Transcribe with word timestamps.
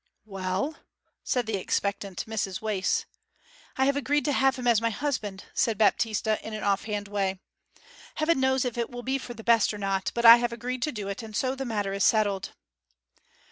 'Well?' 0.25 0.77
said 1.23 1.45
the 1.45 1.57
expectant 1.57 2.25
Mrs 2.25 2.59
Wace. 2.59 3.05
'I 3.77 3.85
have 3.85 3.95
agreed 3.95 4.25
to 4.25 4.31
have 4.31 4.55
him 4.55 4.65
as 4.65 4.81
my 4.81 4.89
husband,' 4.89 5.45
said 5.53 5.77
Baptista, 5.77 6.39
in 6.43 6.55
an 6.55 6.63
off 6.63 6.85
hand 6.85 7.07
way. 7.07 7.39
'Heaven 8.15 8.39
knows 8.39 8.65
if 8.65 8.79
it 8.79 8.89
will 8.89 9.03
be 9.03 9.19
for 9.19 9.35
the 9.35 9.43
best 9.43 9.71
or 9.75 9.77
not. 9.77 10.09
But 10.15 10.25
I 10.25 10.37
have 10.37 10.51
agreed 10.51 10.81
to 10.81 10.91
do 10.91 11.07
it, 11.07 11.21
and 11.21 11.35
so 11.35 11.53
the 11.53 11.65
matter 11.65 11.93
is 11.93 12.03
settled.' 12.03 12.49